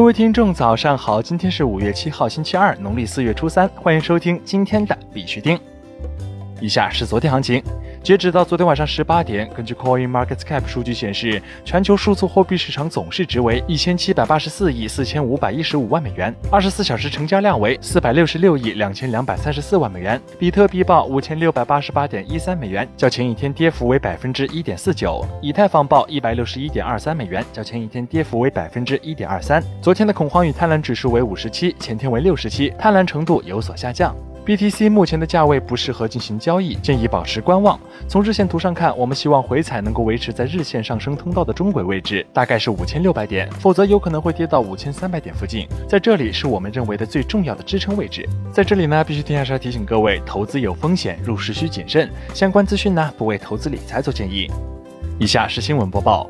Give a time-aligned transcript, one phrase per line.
[0.00, 1.20] 各位听众，早上好！
[1.20, 5.60] 今天是五月七号，星期二，农历四月初三，欢迎收听今天的必须听。
[6.58, 7.62] 以下是昨天行情。
[8.02, 20.18] 截止到昨天晚上十八点，根据 Coin Market Cap 数据显示，全球数字货币市场总市值为一千七百八十四亿四千五百一十五万美元，二十四小时成交量为四百六十六亿两千两百三十四万美元。
[20.38, 25.22] 比特币报五千六百八十八点一三美元，较前一天跌幅为百分之一点四九。
[25.42, 29.62] 以太坊报一百六十一点二三美元，较前一天跌幅为百分之一点二三。
[29.82, 34.16] 昨天的恐慌与贪婪指数为五十七，前天为六十七，贪婪程度有所下降。
[34.50, 37.78] BTC 目前的价位不适合进行交易，建议保持观望。
[38.08, 45.68] 从日线图上看，我们希望回踩能够维持在日线上升通道的中轨位置，大概是五千六百点，否则有可能会跌到五千三百点附近。
[45.88, 48.28] 在这里是我们认为的最重要的支撑位置。
[48.52, 52.10] 在这里呢，必须停下是要提醒各位，投资有风险，入市需谨慎。
[52.34, 54.50] 相关资讯呢，不为投资理财做建议。
[55.20, 56.28] 以下是新闻播报。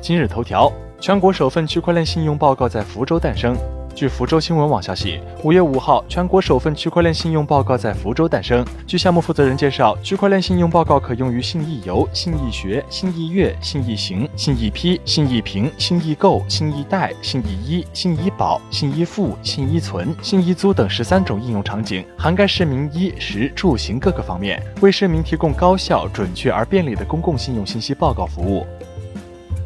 [0.00, 3.56] 今日头条：全国首份区块链信用报告在福州诞生。
[4.00, 8.64] 据福州新闻网消息，五月五号，全国首份区块链信用报告在福州诞生。
[8.86, 28.66] 据项目负责人介绍，区块链信用报告可用于信义游、信义学、信义悦、信义行、信义批、信义评、信义购、信义贷、信义一、信义保、信义付、信义存、信义租等十三种应用场景，涵盖市民衣食住行各个方面，为市民提供高效、准确而便利的公共信用信息报告服务。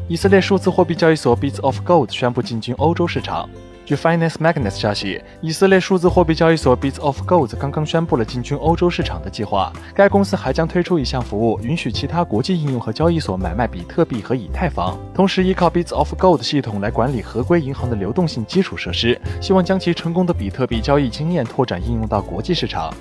[0.09, 3.49] 以色列数字货币交易所 Bits of Gold 宣布进军欧洲市场。
[3.85, 9.71] 据 Finance Magnet 消息，以色列数字货币交易所 Bits of Gold 刚刚宣布了进军欧洲市场的计划。
[9.93, 22.91] 该公司还将推出一项服务，允许其他国际应用和交易所买卖比特币和以太坊，同时依靠 Bits of Gold 系统来管理合规银行的流动性基础设施，希望将其成功的比特币交易经验拓展应用到国际市场。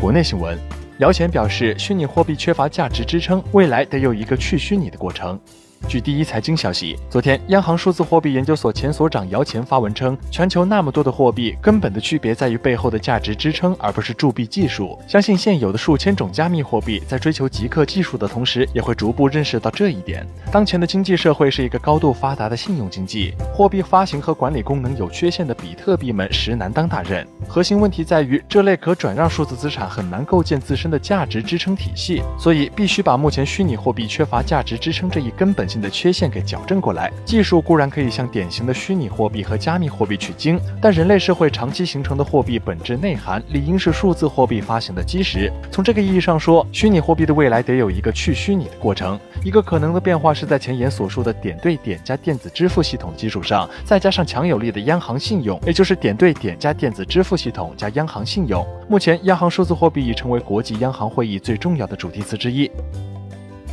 [0.00, 0.58] 国内新闻，
[0.98, 5.38] 姚钱表示，虚拟货币缺乏价值支撑，未来得有一个去虚拟的过程。
[5.86, 14.98] 据第一财经消息，昨天央行数字货币研究所前所长姚前发文称，全球那么多的货币，根本的区别在于背后的价值支撑，而不是铸币技术。
[15.06, 20.26] 相信现有的数千种加密货币，在追求极客技术的同时，也会逐步认识到这一点。
[20.52, 27.26] 当前的经济社会是一个高度发达的信用经济，货币发行和管理功能有缺陷的比特币们实难当大任。
[27.48, 35.78] 核心问题在于，这类可转让数字资产很难构建自身的价值支撑体系，所以必须把目前虚拟货币缺乏价值支撑这一根本性。
[35.78, 37.08] 的缺陷给矫正过来。
[37.24, 45.52] 技术固然可以向典型的虚拟货币和加密货币取经，但人类社会长期形成的货币本质内涵理应是数字货币发行的基石。
[45.70, 49.16] 从这个意义上说，虚拟货币的未来得有一个去虚拟的过程。
[49.44, 58.66] 一个可能的变化是在前言所述的点对点加电子支付系统基础上，再加上强有力的央行信用，也就是点对点加电子支付系统加央行信用。
[58.88, 62.68] 目前，央行数字货币已成为国际央行会议最重要的主题词之一。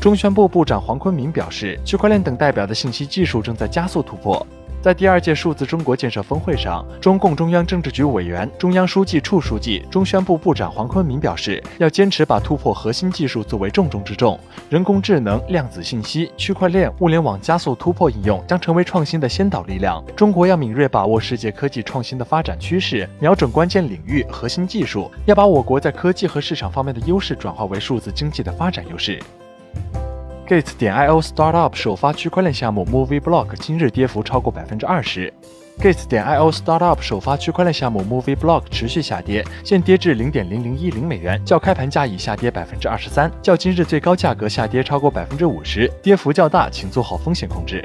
[0.06, 4.46] 中宣部部长黄坤明表示，区块链等代表的信息技术正在加速突破。
[4.80, 14.40] 在第二届数字中国建设峰会上，中共中央政治局委员、中央书记处书记、中宣部部长黄坤明表示，要坚持把突破核心技术作为重中之重。
[14.70, 20.06] 人工智能、量子信息、区块链、物联网加速突破应用，将成为创新的先导力量。
[20.16, 29.20] 中国要敏锐把握世界科技创新的发展趋势，瞄准关键领域、核心技术，要把我国在科技和市场方面的优势转化为数字经济的发展优势。
[30.47, 35.33] Gates 点 io Startup 首发区块链项目 Movie Block 今日跌幅超过百分之二十。
[35.79, 47.83] Gates 点 io Startup 首发区块链项目 Movie Block 持续下跌，现跌至零点零零一零美元，较开盘价已下跌百分之二十三，较今日最高价格下跌超过百分之五十，跌幅较大，请做好风险控制。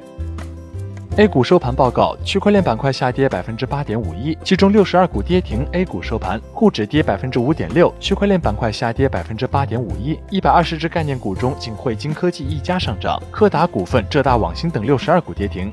[1.16, 5.66] A 股收盘报告，区块链板块下跌百分之八点五一，其中六十二股跌停。
[5.72, 10.16] A 股收盘，沪指跌百分之五点六，区块链板块下跌百分之八点五一。
[10.30, 15.72] 一百二十只概念股中，仅汇金科技一家上涨，柯达股份、浙大网新等六十二股跌停。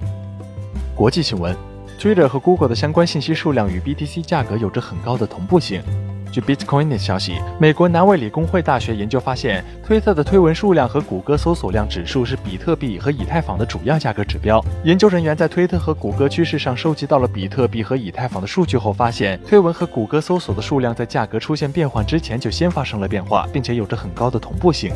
[0.95, 1.55] 国际新闻
[1.99, 5.83] ，Twitter 和 Google 的相关信息数量与 BTC 价格有着很高的同步性。
[6.31, 14.63] 据 Bitcoin 消息，美国南卫理工会大学研究发现，推特的推文数量和谷歌搜索量指数是比特币和以太坊的主要价格指标。
[14.83, 24.91] 研究人员在推特和谷歌趋势上收集到了比特币和以太坊的数据后，发现推文和谷歌搜索的数量在价格出现变化之前就先发生了变化，并且有着很高的同步性。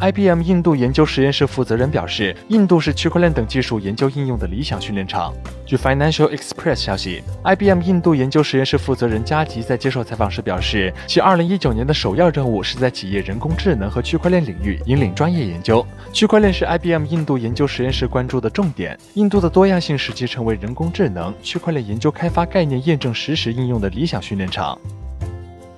[0.00, 5.32] IBM 印度研究实验室负责人表示，印度是区块链等技术研究应用的理想训练场。
[5.64, 15.86] 据 Financial Express 消息，IBM 印度研究实验室负责人加吉在接受采访时表示，其2019年的首要任务是在企业人工智能和区块链领域引领专业研究。
[16.12, 18.98] 区块链是 IBM 印度研究实验室关注的重点。
[19.14, 24.76] 印度的多样性使其成为人工智能、区块链研究开发概念验证实时应用的理想训练场。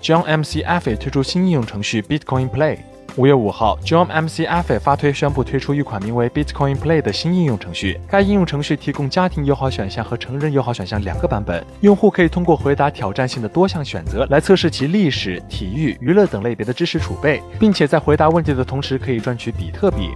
[0.01, 2.79] John M C F A 推出新应用程序 Bitcoin Play。
[3.19, 7.99] 五月五号，John MC Afe 发推宣布推出一款名为 Bitcoin Play 的新应用程序。
[8.07, 20.11] 该应用程序提供家庭友好选项和成人友好选项两个版本，用户可以通过回答挑战性的多项选择来测试其历史、体育、娱乐等类别的知识储备，并且在回答问题的同时可以赚取比特币。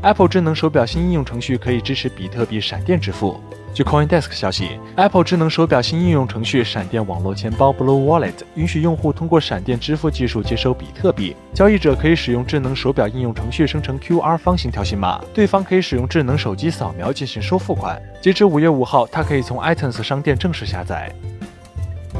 [0.00, 3.40] Apple 智能手表新应用程序可以支持比特币闪电支付。
[3.74, 11.34] 据 CoinDesk 消息，Apple 智能手表新应用程序“闪电网络钱包 ”Blue Wallet 允许用户通过闪电支付技术接收比特币。
[11.52, 18.00] 交易者可以使用智能手表应用程序生成 QR 方形条形码，对方可以使用智能手机扫描进行收付款。
[18.22, 21.12] 截至五月五号，它可以从 iTunes 商店正式下载。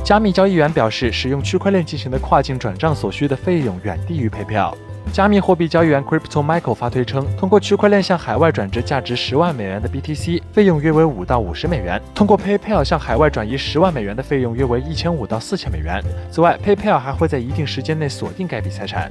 [0.05, 4.75] 加密交易员表示，使用区块链进行的跨境转账所需的费用远低于 PayPal。
[5.13, 16.03] 加密货币交易员 Crypto Michael 发推称，通过区块链向海外转值价值十万美元的 BTC，费用约为五到五十美元；通过 PayPal 向海外转移十万美元的费用约为一千五到四千美元。
[16.31, 19.11] 此外，PayPal 还会在一定时间内锁定该笔财产。